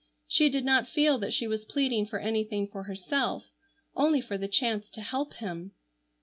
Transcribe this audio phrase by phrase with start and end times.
[0.27, 3.51] She did not feel that she was pleading for anything for herself,
[3.95, 5.73] only for the chance to help him.